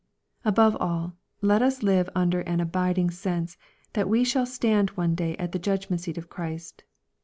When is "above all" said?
0.43-1.15